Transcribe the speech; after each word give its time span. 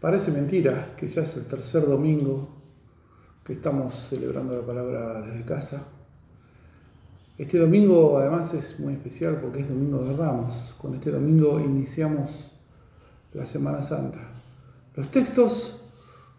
Parece 0.00 0.30
mentira 0.30 0.94
que 0.96 1.08
ya 1.08 1.22
es 1.22 1.36
el 1.36 1.46
tercer 1.46 1.84
domingo 1.84 2.48
que 3.44 3.54
estamos 3.54 3.94
celebrando 3.94 4.54
la 4.54 4.64
palabra 4.64 5.22
desde 5.22 5.44
casa. 5.44 5.86
Este 7.36 7.58
domingo 7.58 8.16
además 8.16 8.54
es 8.54 8.78
muy 8.78 8.92
especial 8.92 9.40
porque 9.40 9.60
es 9.60 9.68
Domingo 9.68 10.04
de 10.04 10.16
Ramos. 10.16 10.76
Con 10.80 10.94
este 10.94 11.10
domingo 11.10 11.58
iniciamos 11.58 12.52
la 13.32 13.44
Semana 13.44 13.82
Santa. 13.82 14.20
Los 14.94 15.10
textos 15.10 15.80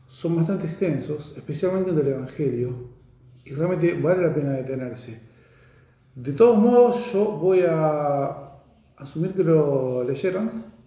son 0.07 0.37
bastante 0.37 0.65
extensos, 0.65 1.33
especialmente 1.35 1.91
del 1.91 2.07
Evangelio, 2.07 2.73
y 3.43 3.51
realmente 3.51 3.93
vale 3.93 4.21
la 4.25 4.33
pena 4.33 4.51
detenerse. 4.51 5.19
De 6.15 6.31
todos 6.31 6.57
modos, 6.57 7.11
yo 7.11 7.31
voy 7.31 7.63
a 7.67 8.53
asumir 8.97 9.33
que 9.33 9.43
lo 9.43 10.03
leyeron 10.03 10.78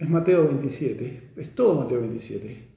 es 0.00 0.08
Mateo 0.08 0.46
27, 0.46 1.32
es 1.36 1.54
todo 1.54 1.82
Mateo 1.82 2.00
27. 2.00 2.68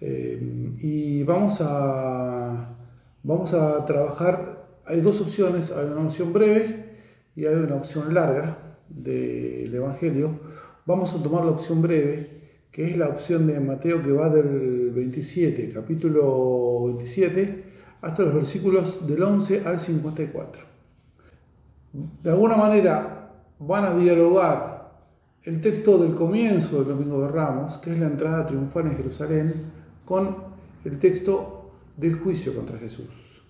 Eh, 0.00 0.74
y 0.80 1.22
vamos 1.22 1.58
a, 1.60 2.74
vamos 3.22 3.52
a 3.52 3.84
trabajar, 3.84 4.66
hay 4.86 5.02
dos 5.02 5.20
opciones, 5.20 5.70
hay 5.70 5.84
una 5.84 6.06
opción 6.06 6.32
breve 6.32 6.96
y 7.36 7.44
hay 7.44 7.54
una 7.54 7.74
opción 7.74 8.14
larga 8.14 8.78
del 8.88 9.74
Evangelio. 9.74 10.40
Vamos 10.86 11.14
a 11.14 11.22
tomar 11.22 11.44
la 11.44 11.50
opción 11.50 11.82
breve, 11.82 12.30
que 12.72 12.90
es 12.90 12.96
la 12.96 13.08
opción 13.08 13.46
de 13.46 13.60
Mateo 13.60 14.02
que 14.02 14.12
va 14.12 14.30
del 14.30 14.90
27, 14.90 15.70
capítulo 15.74 16.84
27, 16.86 17.64
hasta 18.00 18.22
los 18.22 18.32
versículos 18.32 19.06
del 19.06 19.22
11 19.22 19.64
al 19.66 19.78
54. 19.78 20.62
De 22.22 22.30
alguna 22.30 22.56
manera 22.56 23.34
van 23.58 23.84
a 23.84 23.94
dialogar 23.94 24.77
el 25.44 25.60
texto 25.60 25.98
del 25.98 26.14
comienzo 26.14 26.78
del 26.78 26.88
Domingo 26.88 27.22
de 27.22 27.28
Ramos, 27.28 27.78
que 27.78 27.92
es 27.92 27.98
la 27.98 28.06
entrada 28.06 28.44
triunfal 28.46 28.86
en 28.86 28.96
Jerusalén, 28.96 29.54
con 30.04 30.36
el 30.84 30.98
texto 30.98 31.70
del 31.96 32.16
juicio 32.16 32.54
contra 32.54 32.78
Jesús. 32.78 33.42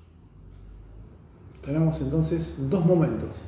Tenemos 1.64 2.00
entonces 2.00 2.54
dos 2.58 2.84
momentos. 2.84 3.42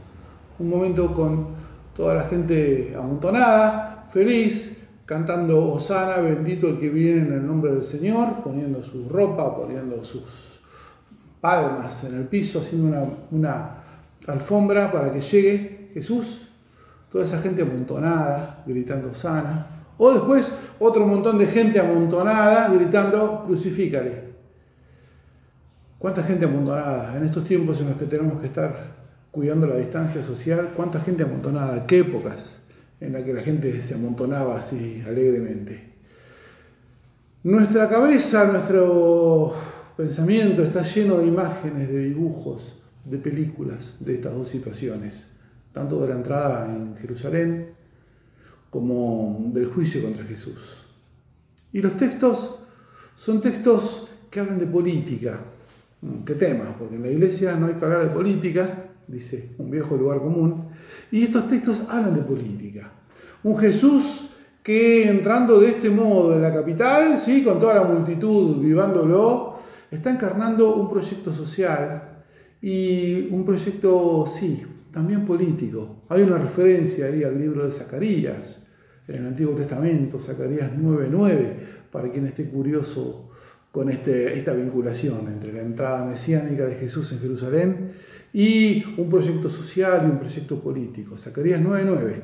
Un 0.58 0.68
momento 0.68 1.12
con 1.12 1.48
toda 1.94 2.14
la 2.14 2.22
gente 2.24 2.94
amontonada, 2.96 4.08
feliz, 4.12 4.76
cantando 5.06 5.72
Osana, 5.72 6.16
bendito 6.18 6.68
el 6.68 6.78
que 6.78 6.88
viene 6.88 7.22
en 7.22 7.32
el 7.32 7.46
nombre 7.46 7.72
del 7.72 7.84
Señor, 7.84 8.42
poniendo 8.42 8.82
su 8.84 9.08
ropa, 9.08 9.56
poniendo 9.56 10.04
sus 10.04 10.60
palmas 11.40 12.04
en 12.04 12.16
el 12.16 12.26
piso, 12.26 12.60
haciendo 12.60 12.88
una, 12.88 13.04
una 13.30 13.76
alfombra 14.26 14.92
para 14.92 15.10
que 15.12 15.20
llegue 15.20 15.90
Jesús 15.94 16.49
toda 17.10 17.24
esa 17.24 17.40
gente 17.40 17.62
amontonada, 17.62 18.62
gritando 18.66 19.12
sana. 19.14 19.66
O 19.98 20.12
después 20.12 20.50
otro 20.78 21.06
montón 21.06 21.38
de 21.38 21.46
gente 21.46 21.78
amontonada, 21.78 22.68
gritando 22.68 23.42
crucifícale. 23.44 24.30
¿Cuánta 25.98 26.22
gente 26.22 26.46
amontonada 26.46 27.16
en 27.16 27.24
estos 27.24 27.44
tiempos 27.44 27.80
en 27.80 27.88
los 27.88 27.96
que 27.96 28.06
tenemos 28.06 28.40
que 28.40 28.46
estar 28.46 28.96
cuidando 29.30 29.66
la 29.66 29.76
distancia 29.76 30.22
social? 30.22 30.70
¿Cuánta 30.74 31.00
gente 31.00 31.24
amontonada? 31.24 31.86
¿Qué 31.86 31.98
épocas 31.98 32.60
en 33.00 33.12
las 33.12 33.22
que 33.22 33.34
la 33.34 33.42
gente 33.42 33.82
se 33.82 33.94
amontonaba 33.94 34.56
así 34.56 35.02
alegremente? 35.06 35.90
Nuestra 37.42 37.88
cabeza, 37.88 38.44
nuestro 38.44 39.54
pensamiento 39.96 40.62
está 40.62 40.82
lleno 40.82 41.18
de 41.18 41.26
imágenes, 41.26 41.88
de 41.88 41.98
dibujos, 42.06 42.80
de 43.04 43.18
películas 43.18 43.96
de 44.00 44.14
estas 44.14 44.32
dos 44.34 44.48
situaciones 44.48 45.30
tanto 45.72 46.00
de 46.00 46.08
la 46.08 46.14
entrada 46.14 46.66
en 46.66 46.96
Jerusalén 46.96 47.74
como 48.70 49.50
del 49.52 49.66
juicio 49.66 50.02
contra 50.02 50.24
Jesús. 50.24 50.88
Y 51.72 51.82
los 51.82 51.96
textos 51.96 52.58
son 53.14 53.40
textos 53.40 54.08
que 54.30 54.40
hablan 54.40 54.58
de 54.58 54.66
política. 54.66 55.40
Mm, 56.00 56.24
¿Qué 56.24 56.34
tema? 56.34 56.76
Porque 56.78 56.96
en 56.96 57.02
la 57.02 57.10
iglesia 57.10 57.56
no 57.56 57.66
hay 57.66 57.74
que 57.74 57.84
hablar 57.84 58.02
de 58.02 58.08
política, 58.08 58.90
dice 59.06 59.50
un 59.58 59.70
viejo 59.70 59.96
lugar 59.96 60.20
común. 60.20 60.68
Y 61.10 61.24
estos 61.24 61.48
textos 61.48 61.82
hablan 61.88 62.14
de 62.14 62.22
política. 62.22 62.92
Un 63.42 63.58
Jesús 63.58 64.30
que 64.62 65.08
entrando 65.08 65.58
de 65.58 65.68
este 65.68 65.90
modo 65.90 66.34
en 66.34 66.42
la 66.42 66.52
capital, 66.52 67.18
¿sí? 67.18 67.42
con 67.42 67.58
toda 67.58 67.74
la 67.74 67.84
multitud 67.84 68.58
vivándolo, 68.58 69.58
está 69.90 70.10
encarnando 70.10 70.74
un 70.74 70.88
proyecto 70.88 71.32
social 71.32 72.22
y 72.60 73.28
un 73.30 73.44
proyecto, 73.44 74.26
sí, 74.26 74.64
también 74.90 75.24
político. 75.24 76.04
Hay 76.08 76.22
una 76.22 76.38
referencia 76.38 77.06
ahí 77.06 77.22
al 77.22 77.38
libro 77.38 77.64
de 77.64 77.72
Zacarías, 77.72 78.64
en 79.06 79.16
el 79.16 79.26
Antiguo 79.26 79.54
Testamento, 79.54 80.18
Zacarías 80.18 80.70
9.9, 80.72 81.54
para 81.90 82.10
quien 82.10 82.26
esté 82.26 82.48
curioso 82.48 83.30
con 83.72 83.88
este, 83.88 84.36
esta 84.36 84.52
vinculación 84.52 85.28
entre 85.28 85.52
la 85.52 85.62
entrada 85.62 86.04
mesiánica 86.04 86.66
de 86.66 86.74
Jesús 86.74 87.10
en 87.12 87.20
Jerusalén 87.20 87.92
y 88.32 88.84
un 88.96 89.08
proyecto 89.08 89.48
social 89.48 90.02
y 90.04 90.10
un 90.10 90.18
proyecto 90.18 90.60
político. 90.60 91.16
Zacarías 91.16 91.60
9.9. 91.60 92.22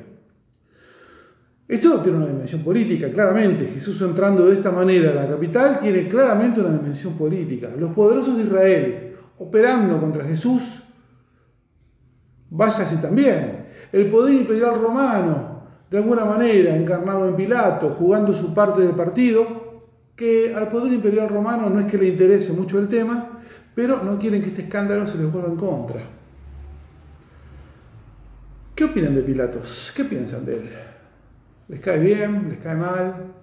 Esto 1.67 1.99
tiene 1.99 2.19
una 2.19 2.27
dimensión 2.27 2.63
política, 2.63 3.11
claramente. 3.11 3.67
Jesús 3.67 4.01
entrando 4.01 4.45
de 4.45 4.53
esta 4.53 4.71
manera 4.71 5.11
a 5.11 5.15
la 5.15 5.27
capital 5.27 5.79
tiene 5.79 6.07
claramente 6.07 6.61
una 6.61 6.71
dimensión 6.71 7.17
política. 7.17 7.69
Los 7.77 7.91
poderosos 7.91 8.37
de 8.37 8.43
Israel 8.43 9.13
operando 9.37 9.99
contra 9.99 10.23
Jesús 10.23 10.81
váyase 12.49 12.97
también. 12.97 13.67
El 13.91 14.09
poder 14.09 14.33
imperial 14.33 14.79
romano, 14.79 15.63
de 15.89 15.97
alguna 15.97 16.25
manera, 16.25 16.75
encarnado 16.75 17.27
en 17.27 17.35
Pilato, 17.35 17.89
jugando 17.91 18.33
su 18.33 18.53
parte 18.53 18.81
del 18.81 18.95
partido, 18.95 19.67
que 20.15 20.53
al 20.55 20.67
poder 20.67 20.93
imperial 20.93 21.29
romano 21.29 21.69
no 21.69 21.79
es 21.79 21.85
que 21.85 21.97
le 21.97 22.07
interese 22.07 22.51
mucho 22.51 22.79
el 22.79 22.87
tema, 22.87 23.39
pero 23.75 24.03
no 24.03 24.17
quieren 24.17 24.41
que 24.41 24.47
este 24.47 24.63
escándalo 24.63 25.05
se 25.05 25.17
les 25.17 25.31
vuelva 25.31 25.49
en 25.49 25.55
contra. 25.55 26.01
¿Qué 28.73 28.83
opinan 28.83 29.15
de 29.15 29.21
Pilatos? 29.21 29.91
¿Qué 29.95 30.05
piensan 30.05 30.45
de 30.45 30.55
él? 30.55 30.69
¿Les 31.67 31.79
cae 31.79 31.99
bien? 31.99 32.49
¿Les 32.49 32.57
cae 32.59 32.75
mal? 32.75 33.33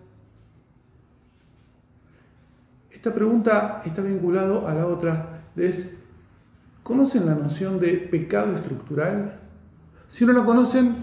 Esta 2.91 3.13
pregunta 3.13 3.81
está 3.85 4.01
vinculada 4.03 4.71
a 4.71 4.75
la 4.75 4.87
otra, 4.87 5.43
es 5.57 5.94
¿Conocen 6.85 7.25
la 7.25 7.35
noción 7.35 7.81
de 7.81 7.95
pecado 7.95 8.55
estructural? 8.55 9.41
Si 10.07 10.27
no 10.27 10.35
la 10.35 10.45
conocen, 10.45 10.95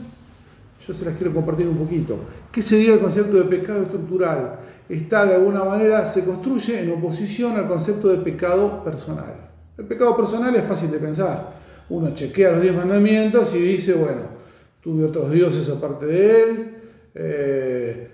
yo 0.86 0.94
se 0.94 1.04
las 1.04 1.16
quiero 1.16 1.34
compartir 1.34 1.68
un 1.68 1.76
poquito. 1.76 2.20
¿Qué 2.52 2.62
sería 2.62 2.94
el 2.94 3.00
concepto 3.00 3.38
de 3.38 3.46
pecado 3.46 3.82
estructural? 3.82 4.60
Está 4.88 5.26
de 5.26 5.34
alguna 5.34 5.64
manera, 5.64 6.06
se 6.06 6.24
construye 6.24 6.82
en 6.82 6.92
oposición 6.92 7.56
al 7.56 7.68
concepto 7.68 8.10
de 8.10 8.20
pecado 8.20 8.84
personal. 8.84 9.50
El 9.76 9.86
pecado 9.86 10.16
personal 10.16 10.56
es 10.56 10.64
fácil 10.66 10.92
de 10.92 11.00
pensar. 11.00 11.52
Uno 11.90 12.14
chequea 12.14 12.52
los 12.52 12.62
diez 12.62 12.76
mandamientos 12.76 13.52
y 13.56 13.60
dice, 13.60 13.94
bueno, 13.94 14.22
tuve 14.82 15.06
otros 15.06 15.32
dioses 15.32 15.68
aparte 15.68 16.06
de 16.06 16.44
él, 16.44 16.76
eh, 17.16 18.12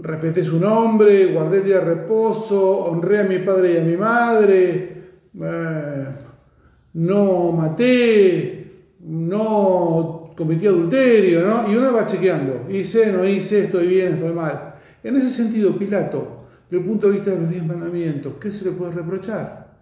respeté 0.00 0.44
su 0.44 0.60
nombre, 0.60 1.32
guardé 1.32 1.58
el 1.58 1.64
día 1.64 1.78
de 1.80 1.84
reposo, 1.84 2.78
honré 2.78 3.22
a 3.22 3.24
mi 3.24 3.40
padre 3.40 3.74
y 3.74 3.76
a 3.78 3.80
mi 3.80 3.96
madre. 3.96 4.96
Eh, 5.42 6.25
no 6.96 7.52
maté, 7.52 8.94
no 9.00 10.32
cometí 10.34 10.66
adulterio, 10.66 11.46
¿no? 11.46 11.70
Y 11.70 11.76
uno 11.76 11.92
va 11.92 12.06
chequeando, 12.06 12.66
hice, 12.70 13.12
no 13.12 13.22
hice, 13.26 13.64
estoy 13.64 13.86
bien, 13.86 14.14
estoy 14.14 14.32
mal. 14.32 14.76
En 15.02 15.14
ese 15.14 15.28
sentido, 15.28 15.76
Pilato, 15.78 16.46
desde 16.70 16.82
el 16.82 16.88
punto 16.88 17.08
de 17.08 17.12
vista 17.14 17.30
de 17.32 17.38
los 17.38 17.50
diez 17.50 17.66
mandamientos, 17.66 18.34
¿qué 18.40 18.50
se 18.50 18.64
le 18.64 18.70
puede 18.70 18.92
reprochar? 18.92 19.76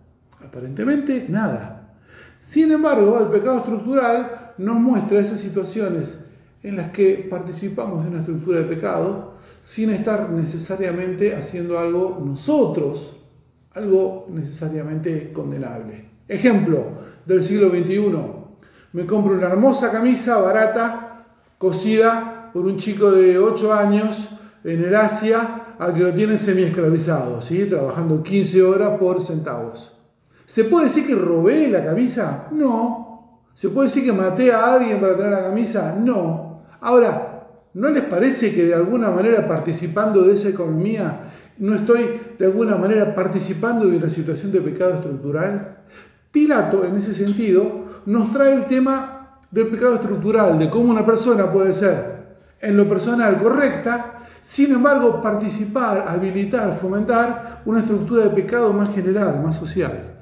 Aparentemente 0.45 1.27
nada. 1.29 1.95
Sin 2.37 2.73
embargo, 2.73 3.21
el 3.21 3.29
pecado 3.29 3.59
estructural 3.59 4.55
nos 4.59 4.77
muestra 4.77 5.21
esas 5.21 5.39
situaciones 5.39 6.19
en 6.65 6.77
las 6.77 6.91
que 6.91 7.29
participamos 7.31 8.03
en 8.03 8.11
una 8.11 8.21
estructura 8.21 8.59
de 8.59 8.65
pecado 8.65 9.35
sin 9.63 9.91
estar 9.91 10.31
necesariamente 10.31 11.37
haciendo 11.37 11.79
algo 11.79 12.21
nosotros, 12.25 13.21
algo 13.73 14.27
necesariamente 14.31 15.33
condenable. 15.33 16.14
Ejemplo 16.29 16.87
del 17.27 17.43
siglo 17.43 17.71
XXI. 17.71 18.13
Me 18.93 19.07
compro 19.07 19.35
una 19.35 19.49
hermosa 19.49 19.91
camisa 19.91 20.39
barata, 20.39 21.27
cosida 21.59 22.51
por 22.53 22.65
un 22.65 22.77
chico 22.77 23.11
de 23.11 23.39
8 23.39 23.75
años 23.75 24.29
en 24.63 24.85
el 24.85 24.95
Asia, 24.95 25.75
al 25.79 25.93
que 25.93 26.01
lo 26.01 26.15
tienen 26.15 26.39
semi-esclavizado, 26.39 27.41
¿sí? 27.41 27.67
trabajando 27.67 28.23
15 28.23 28.63
horas 28.63 28.91
por 28.99 29.21
centavos. 29.21 29.93
¿Se 30.47 30.65
puede 30.65 30.85
decir 30.85 31.07
que 31.07 31.15
robé 31.15 31.69
la 31.69 31.85
camisa? 31.85 32.47
No. 32.53 33.41
¿Se 33.55 33.69
puede 33.69 33.89
decir 33.89 34.05
que 34.05 34.13
maté 34.13 34.53
a 34.53 34.75
alguien 34.75 35.01
para 35.01 35.17
tener 35.17 35.33
la 35.33 35.43
camisa? 35.43 35.95
No. 35.99 36.63
Ahora, 36.81 37.49
¿no 37.75 37.91
les 37.91 38.03
parece 38.03 38.55
que 38.55 38.65
de 38.65 38.75
alguna 38.75 39.11
manera 39.11 39.47
participando 39.49 40.23
de 40.23 40.35
esa 40.35 40.49
economía 40.49 41.33
no 41.59 41.75
estoy 41.75 42.21
de 42.39 42.47
alguna 42.47 42.77
manera 42.77 43.15
participando 43.15 43.87
de 43.87 43.97
una 43.97 44.11
situación 44.11 44.53
de 44.53 44.61
pecado 44.61 44.95
estructural? 44.95 45.74
Pilato, 46.35 46.85
en 46.85 46.97
ese 46.97 47.15
sentido, 47.15 47.85
nos 48.07 48.33
trae 48.33 48.55
el 48.55 48.67
tema 48.67 49.39
del 49.53 49.69
pecado 49.69 49.95
estructural, 49.95 50.59
de 50.59 50.69
cómo 50.69 50.91
una 50.91 51.07
persona 51.07 51.51
puede 51.53 51.73
ser 51.73 52.15
en 52.61 52.77
lo 52.77 52.89
personal 52.89 53.37
correcta 53.37 54.19
Sin 54.41 54.73
embargo, 54.73 55.21
participar, 55.21 56.07
habilitar, 56.09 56.77
fomentar 56.77 57.63
una 57.65 57.79
estructura 57.79 58.25
de 58.25 58.31
pecado 58.31 58.73
más 58.73 58.93
general, 58.93 59.41
más 59.45 59.55
social. 59.55 60.17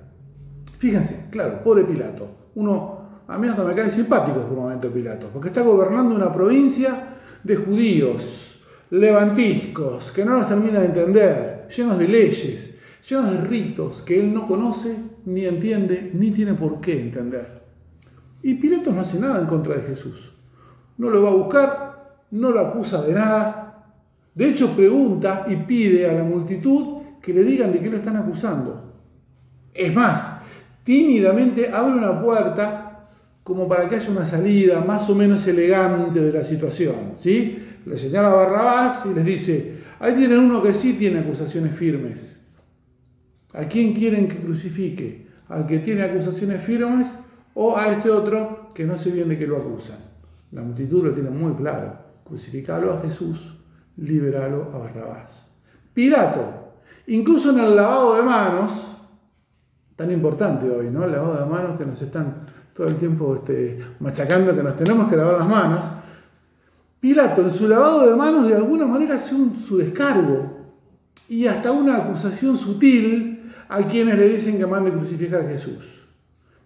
Fíjense, 0.78 1.28
claro, 1.30 1.62
pobre 1.64 1.84
Pilato. 1.84 2.50
Uno, 2.56 3.22
a 3.26 3.38
mí 3.38 3.48
hasta 3.48 3.64
me 3.64 3.74
cae 3.74 3.88
simpático 3.88 4.42
por 4.42 4.52
un 4.52 4.64
momento 4.64 4.92
Pilato, 4.92 5.30
porque 5.32 5.48
está 5.48 5.62
gobernando 5.62 6.14
una 6.14 6.30
provincia 6.30 7.16
de 7.42 7.56
judíos, 7.56 8.62
levantiscos, 8.90 10.12
que 10.12 10.26
no 10.26 10.36
nos 10.36 10.46
termina 10.46 10.80
de 10.80 10.86
entender, 10.86 11.68
llenos 11.74 11.98
de 11.98 12.06
leyes, 12.06 12.70
llenos 13.08 13.30
de 13.30 13.40
ritos 13.42 14.02
que 14.02 14.20
él 14.20 14.32
no 14.32 14.46
conoce, 14.46 14.96
ni 15.24 15.44
entiende, 15.44 16.10
ni 16.14 16.30
tiene 16.30 16.54
por 16.54 16.80
qué 16.80 17.00
entender. 17.00 17.62
Y 18.42 18.54
Pilato 18.54 18.92
no 18.92 19.00
hace 19.00 19.18
nada 19.18 19.40
en 19.40 19.46
contra 19.46 19.74
de 19.74 19.82
Jesús. 19.82 20.34
No 20.98 21.10
lo 21.10 21.22
va 21.22 21.30
a 21.30 21.34
buscar, 21.34 22.16
no 22.32 22.50
lo 22.50 22.60
acusa 22.60 23.02
de 23.02 23.14
nada. 23.14 23.94
De 24.34 24.48
hecho, 24.48 24.74
pregunta 24.74 25.44
y 25.48 25.56
pide 25.56 26.08
a 26.08 26.12
la 26.12 26.24
multitud 26.24 27.02
que 27.20 27.32
le 27.32 27.42
digan 27.42 27.72
de 27.72 27.80
qué 27.80 27.90
lo 27.90 27.96
están 27.96 28.16
acusando. 28.16 28.92
Es 29.72 29.94
más, 29.94 30.40
tímidamente 30.82 31.70
abre 31.72 31.94
una 31.94 32.20
puerta 32.20 33.08
como 33.42 33.68
para 33.68 33.88
que 33.88 33.96
haya 33.96 34.10
una 34.10 34.26
salida 34.26 34.80
más 34.80 35.08
o 35.08 35.14
menos 35.14 35.46
elegante 35.46 36.20
de 36.20 36.32
la 36.32 36.44
situación. 36.44 37.12
¿sí? 37.16 37.76
Le 37.86 37.98
señala 37.98 38.30
a 38.30 38.34
Barrabás 38.34 39.06
y 39.06 39.14
les 39.14 39.24
dice, 39.24 39.74
ahí 40.00 40.14
tienen 40.14 40.38
uno 40.38 40.62
que 40.62 40.72
sí 40.72 40.94
tiene 40.94 41.20
acusaciones 41.20 41.74
firmes. 41.74 42.41
¿A 43.54 43.64
quién 43.64 43.92
quieren 43.92 44.28
que 44.28 44.38
crucifique? 44.38 45.26
¿Al 45.48 45.66
que 45.66 45.80
tiene 45.80 46.02
acusaciones 46.02 46.62
firmes 46.62 47.18
o 47.54 47.76
a 47.76 47.88
este 47.92 48.10
otro 48.10 48.72
que 48.74 48.84
no 48.84 48.96
sé 48.96 49.10
bien 49.10 49.28
de 49.28 49.38
qué 49.38 49.46
lo 49.46 49.58
acusan? 49.58 49.98
La 50.52 50.62
multitud 50.62 51.04
lo 51.04 51.12
tiene 51.12 51.30
muy 51.30 51.54
claro. 51.54 51.98
Crucificalo 52.24 52.92
a 52.92 53.00
Jesús, 53.00 53.54
liberalo 53.96 54.70
a 54.72 54.78
Barrabás. 54.78 55.50
Pilato, 55.92 56.74
incluso 57.08 57.50
en 57.50 57.60
el 57.60 57.76
lavado 57.76 58.16
de 58.16 58.22
manos, 58.22 58.72
tan 59.96 60.10
importante 60.10 60.70
hoy, 60.70 60.90
¿no? 60.90 61.04
El 61.04 61.12
lavado 61.12 61.44
de 61.44 61.46
manos 61.46 61.78
que 61.78 61.84
nos 61.84 62.00
están 62.00 62.46
todo 62.74 62.88
el 62.88 62.96
tiempo 62.96 63.34
este, 63.34 63.78
machacando 64.00 64.54
que 64.54 64.62
nos 64.62 64.76
tenemos 64.76 65.10
que 65.10 65.16
lavar 65.16 65.38
las 65.38 65.48
manos. 65.48 65.84
Pilato 67.00 67.42
en 67.42 67.50
su 67.50 67.68
lavado 67.68 68.08
de 68.08 68.16
manos 68.16 68.46
de 68.46 68.54
alguna 68.54 68.86
manera 68.86 69.16
hace 69.16 69.34
un, 69.34 69.58
su 69.58 69.76
descargo 69.76 70.58
y 71.28 71.46
hasta 71.46 71.72
una 71.72 71.96
acusación 71.96 72.56
sutil 72.56 73.31
a 73.72 73.86
quienes 73.86 74.18
le 74.18 74.28
dicen 74.28 74.58
que 74.58 74.66
mande 74.66 74.92
crucificar 74.92 75.40
a 75.42 75.48
Jesús. 75.48 76.06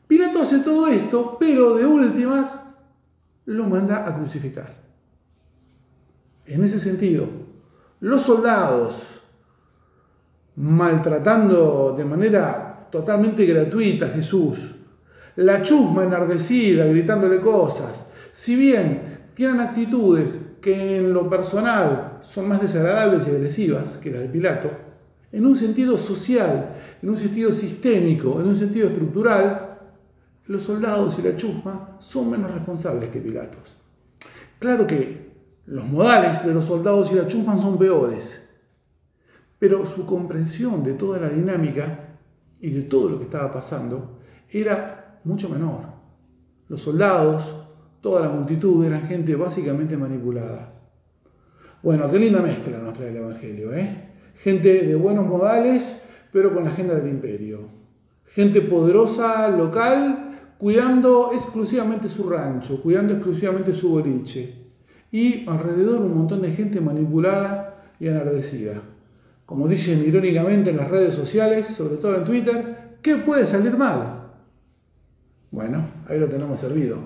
Pilato 0.09 0.43
hace 0.43 0.61
todo 0.61 0.89
esto, 0.89 1.37
pero 1.39 1.77
de 1.77 1.87
últimas 1.87 2.61
lo 3.45 3.65
manda 3.67 4.07
a 4.07 4.15
crucificar. 4.15 4.75
En 6.47 6.63
ese 6.65 6.81
sentido, 6.81 7.29
los 8.01 8.23
soldados 8.23 9.23
maltratando 10.57 11.95
de 11.97 12.05
manera 12.05 12.89
totalmente 12.91 13.45
gratuita 13.45 14.07
a 14.07 14.11
Jesús, 14.11 14.75
la 15.37 15.63
chusma 15.63 16.05
enardecida 16.05 16.87
gritándole 16.87 17.41
cosas, 17.41 18.07
si 18.33 18.57
bien 18.57 19.31
tienen 19.35 19.61
actitudes 19.61 20.41
que 20.61 20.97
en 20.97 21.13
lo 21.13 21.29
personal 21.29 22.19
son 22.23 22.49
más 22.49 22.61
desagradables 22.61 23.27
y 23.27 23.31
agresivas 23.31 23.99
que 23.99 24.11
las 24.11 24.23
de 24.23 24.29
Pilato, 24.29 24.86
en 25.37 25.45
un 25.45 25.55
sentido 25.55 25.99
social, 25.99 26.75
en 27.03 27.11
un 27.11 27.17
sentido 27.19 27.53
sistémico, 27.53 28.41
en 28.41 28.47
un 28.47 28.57
sentido 28.57 28.89
estructural, 28.89 29.81
los 30.47 30.63
soldados 30.63 31.19
y 31.19 31.23
la 31.23 31.37
chusma 31.37 31.99
son 31.99 32.31
menos 32.31 32.51
responsables 32.51 33.11
que 33.11 33.21
Pilatos. 33.21 33.77
Claro 34.59 34.87
que 34.87 35.33
los 35.67 35.85
modales 35.85 36.43
de 36.43 36.55
los 36.55 36.65
soldados 36.65 37.13
y 37.13 37.17
la 37.17 37.27
chusma 37.27 37.59
son 37.59 37.77
peores, 37.77 38.49
pero 39.59 39.85
su 39.85 40.07
comprensión 40.07 40.83
de 40.83 40.95
toda 40.95 41.21
la 41.21 41.29
dinámica 41.29 42.17
y 42.59 42.71
de 42.71 42.83
todo 42.85 43.11
lo 43.11 43.19
que 43.19 43.25
estaba 43.25 43.51
pasando 43.51 44.21
era 44.49 45.21
mucho 45.25 45.51
menor. 45.51 45.83
Los 46.69 46.81
soldados, 46.81 47.57
toda 48.01 48.23
la 48.23 48.31
multitud 48.31 48.87
eran 48.87 49.07
gente 49.07 49.37
básicamente 49.37 49.99
manipulada. 49.99 50.73
Bueno, 51.83 52.11
qué 52.11 52.19
linda 52.19 52.41
mezcla 52.41 52.79
nos 52.79 52.97
trae 52.97 53.11
el 53.11 53.17
Evangelio, 53.19 53.75
¿eh? 53.75 54.16
Gente 54.43 54.87
de 54.87 54.95
buenos 54.95 55.27
modales, 55.27 55.97
pero 56.33 56.53
con 56.53 56.65
la 56.65 56.71
agenda 56.71 56.95
del 56.95 57.09
imperio. 57.09 57.69
Gente 58.27 58.61
poderosa, 58.61 59.49
local, 59.49 60.27
cuidando 60.59 61.31
exclusivamente 61.33 62.09
su 62.09 62.29
rancho, 62.29 62.83
cuidando 62.83 63.15
exclusivamente 63.15 63.73
su 63.73 63.91
boliche. 63.91 64.67
Y 65.11 65.49
alrededor 65.49 66.03
un 66.03 66.17
montón 66.17 66.43
de 66.43 66.53
gente 66.53 66.81
manipulada 66.81 67.93
y 67.99 68.09
enardecida. 68.09 68.83
Como 69.47 69.69
dicen 69.69 70.05
irónicamente 70.07 70.71
en 70.71 70.77
las 70.77 70.89
redes 70.89 71.15
sociales, 71.15 71.69
sobre 71.69 71.97
todo 71.97 72.17
en 72.17 72.25
Twitter, 72.25 72.99
¿qué 73.01 73.17
puede 73.17 73.47
salir 73.47 73.77
mal? 73.77 74.33
Bueno, 75.51 75.89
ahí 76.09 76.19
lo 76.19 76.29
tenemos 76.29 76.59
servido. 76.59 76.99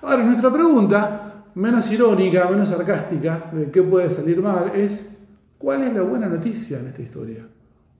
Ahora, 0.00 0.24
nuestra 0.24 0.52
pregunta, 0.52 1.44
menos 1.54 1.90
irónica, 1.90 2.48
menos 2.48 2.68
sarcástica, 2.68 3.50
de 3.52 3.70
qué 3.70 3.82
puede 3.82 4.10
salir 4.10 4.40
mal, 4.40 4.72
es 4.74 5.16
¿cuál 5.62 5.84
es 5.84 5.94
la 5.94 6.02
buena 6.02 6.28
noticia 6.28 6.80
en 6.80 6.88
esta 6.88 7.02
historia? 7.02 7.46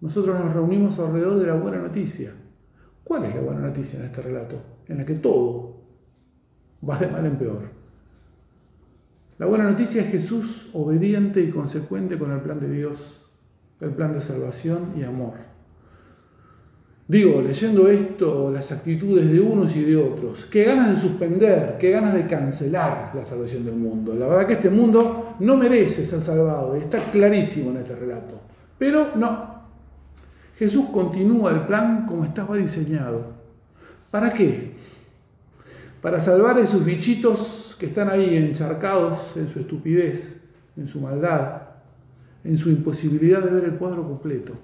Nosotros 0.00 0.38
nos 0.38 0.52
reunimos 0.52 0.98
alrededor 0.98 1.38
de 1.38 1.46
la 1.46 1.54
buena 1.54 1.78
noticia. 1.78 2.32
¿Cuál 3.04 3.24
es 3.24 3.34
la 3.36 3.40
buena 3.40 3.60
noticia 3.60 4.00
en 4.00 4.06
este 4.06 4.20
relato? 4.20 4.60
En 4.88 4.98
la 4.98 5.06
que 5.06 5.14
todo 5.14 5.76
va 6.86 6.98
de 6.98 7.06
mal 7.06 7.24
en 7.24 7.38
peor. 7.38 7.70
La 9.38 9.46
buena 9.46 9.64
noticia 9.64 10.02
es 10.02 10.10
Jesús 10.10 10.70
obediente 10.72 11.40
y 11.40 11.50
consecuente 11.50 12.18
con 12.18 12.32
el 12.32 12.40
plan 12.40 12.58
de 12.58 12.68
Dios, 12.68 13.30
el 13.80 13.90
plan 13.90 14.12
de 14.12 14.20
salvación 14.20 14.94
y 14.96 15.04
amor. 15.04 15.51
Digo, 17.08 17.42
leyendo 17.42 17.88
esto, 17.88 18.50
las 18.50 18.70
actitudes 18.70 19.30
de 19.30 19.40
unos 19.40 19.74
y 19.74 19.82
de 19.82 19.96
otros, 19.96 20.46
qué 20.46 20.64
ganas 20.64 20.94
de 20.94 21.00
suspender, 21.00 21.76
qué 21.78 21.90
ganas 21.90 22.14
de 22.14 22.26
cancelar 22.26 23.10
la 23.14 23.24
salvación 23.24 23.64
del 23.64 23.74
mundo. 23.74 24.14
La 24.14 24.28
verdad 24.28 24.46
que 24.46 24.54
este 24.54 24.70
mundo 24.70 25.34
no 25.40 25.56
merece 25.56 26.06
ser 26.06 26.22
salvado, 26.22 26.76
está 26.76 27.10
clarísimo 27.10 27.70
en 27.70 27.78
este 27.78 27.96
relato. 27.96 28.40
Pero 28.78 29.08
no, 29.16 29.52
Jesús 30.56 30.86
continúa 30.92 31.50
el 31.50 31.66
plan 31.66 32.06
como 32.06 32.24
estaba 32.24 32.56
diseñado. 32.56 33.32
¿Para 34.10 34.30
qué? 34.30 34.72
Para 36.00 36.20
salvar 36.20 36.56
a 36.56 36.60
esos 36.60 36.84
bichitos 36.84 37.76
que 37.78 37.86
están 37.86 38.08
ahí 38.10 38.36
encharcados 38.36 39.36
en 39.36 39.48
su 39.48 39.58
estupidez, 39.58 40.36
en 40.76 40.86
su 40.86 41.00
maldad, 41.00 41.62
en 42.44 42.56
su 42.56 42.70
imposibilidad 42.70 43.42
de 43.42 43.50
ver 43.50 43.64
el 43.64 43.74
cuadro 43.74 44.04
completo. 44.04 44.54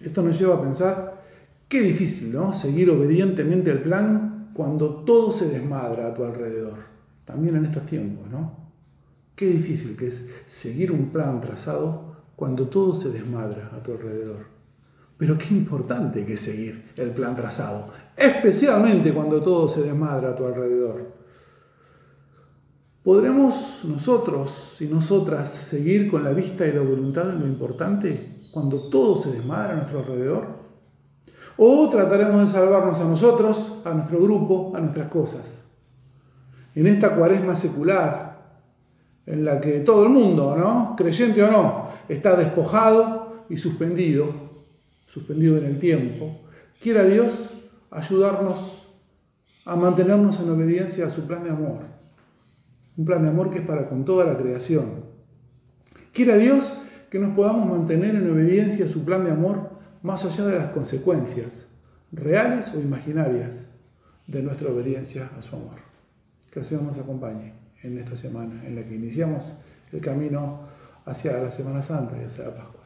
Esto 0.00 0.22
nos 0.22 0.38
lleva 0.38 0.54
a 0.54 0.62
pensar, 0.62 1.22
qué 1.68 1.80
difícil, 1.82 2.32
¿no? 2.32 2.52
Seguir 2.52 2.90
obedientemente 2.90 3.70
el 3.70 3.82
plan 3.82 4.50
cuando 4.54 5.04
todo 5.04 5.30
se 5.30 5.48
desmadra 5.48 6.08
a 6.08 6.14
tu 6.14 6.24
alrededor. 6.24 6.78
También 7.24 7.56
en 7.56 7.66
estos 7.66 7.84
tiempos, 7.86 8.28
¿no? 8.30 8.58
Qué 9.36 9.46
difícil 9.46 9.96
que 9.96 10.08
es 10.08 10.24
seguir 10.46 10.90
un 10.90 11.10
plan 11.10 11.40
trazado 11.40 12.16
cuando 12.34 12.68
todo 12.68 12.94
se 12.94 13.10
desmadra 13.10 13.70
a 13.74 13.82
tu 13.82 13.92
alrededor. 13.92 14.46
Pero 15.18 15.36
qué 15.36 15.48
importante 15.54 16.24
que 16.24 16.34
es 16.34 16.40
seguir 16.40 16.92
el 16.96 17.10
plan 17.10 17.36
trazado, 17.36 17.88
especialmente 18.16 19.12
cuando 19.12 19.42
todo 19.42 19.68
se 19.68 19.82
desmadra 19.82 20.30
a 20.30 20.34
tu 20.34 20.46
alrededor. 20.46 21.14
¿Podremos 23.02 23.84
nosotros 23.86 24.78
y 24.80 24.86
nosotras 24.86 25.50
seguir 25.50 26.10
con 26.10 26.24
la 26.24 26.32
vista 26.32 26.66
y 26.66 26.72
la 26.72 26.82
voluntad 26.82 27.30
en 27.30 27.40
lo 27.40 27.46
importante 27.46 28.39
cuando 28.50 28.88
todo 28.88 29.16
se 29.16 29.30
desmadra 29.30 29.72
a 29.72 29.76
nuestro 29.76 30.00
alrededor? 30.00 30.60
¿O 31.56 31.88
trataremos 31.90 32.40
de 32.40 32.48
salvarnos 32.48 33.00
a 33.00 33.04
nosotros, 33.04 33.72
a 33.84 33.92
nuestro 33.92 34.20
grupo, 34.20 34.72
a 34.74 34.80
nuestras 34.80 35.08
cosas? 35.08 35.66
En 36.74 36.86
esta 36.86 37.14
cuaresma 37.14 37.54
secular, 37.56 38.30
en 39.26 39.44
la 39.44 39.60
que 39.60 39.80
todo 39.80 40.04
el 40.04 40.08
mundo, 40.08 40.56
¿no? 40.56 40.94
creyente 40.96 41.42
o 41.42 41.50
no, 41.50 41.88
está 42.08 42.36
despojado 42.36 43.44
y 43.48 43.56
suspendido, 43.56 44.32
suspendido 45.06 45.58
en 45.58 45.66
el 45.66 45.78
tiempo, 45.78 46.40
quiera 46.80 47.04
Dios 47.04 47.50
ayudarnos 47.90 48.88
a 49.64 49.76
mantenernos 49.76 50.40
en 50.40 50.50
obediencia 50.50 51.06
a 51.06 51.10
su 51.10 51.26
plan 51.26 51.44
de 51.44 51.50
amor. 51.50 51.80
Un 52.96 53.04
plan 53.04 53.22
de 53.22 53.28
amor 53.28 53.50
que 53.50 53.58
es 53.58 53.66
para 53.66 53.88
con 53.88 54.04
toda 54.04 54.24
la 54.24 54.36
creación. 54.36 55.04
Quiera 56.12 56.36
Dios 56.36 56.72
que 57.10 57.18
nos 57.18 57.34
podamos 57.34 57.68
mantener 57.68 58.14
en 58.14 58.30
obediencia 58.30 58.84
a 58.84 58.88
su 58.88 59.04
plan 59.04 59.24
de 59.24 59.32
amor 59.32 59.70
más 60.02 60.24
allá 60.24 60.46
de 60.46 60.56
las 60.56 60.68
consecuencias, 60.68 61.68
reales 62.12 62.72
o 62.74 62.80
imaginarias, 62.80 63.68
de 64.26 64.42
nuestra 64.42 64.70
obediencia 64.70 65.30
a 65.36 65.42
su 65.42 65.56
amor. 65.56 65.78
Que 66.52 66.60
el 66.60 66.64
Señor 66.64 66.84
nos 66.84 66.98
acompañe 66.98 67.52
en 67.82 67.98
esta 67.98 68.14
semana 68.14 68.64
en 68.64 68.76
la 68.76 68.84
que 68.84 68.94
iniciamos 68.94 69.56
el 69.92 70.00
camino 70.00 70.60
hacia 71.04 71.38
la 71.40 71.50
Semana 71.50 71.82
Santa 71.82 72.16
y 72.20 72.24
hacia 72.24 72.44
la 72.44 72.54
Pascua. 72.54 72.79